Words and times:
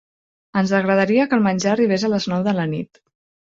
Ens 0.61 0.73
agradaria 0.77 1.27
que 1.27 1.37
el 1.41 1.45
menjar 1.49 1.71
arribés 1.75 2.09
a 2.09 2.13
les 2.17 2.29
nou 2.35 2.49
de 2.51 2.57
la 2.63 2.69
nit. 2.75 3.05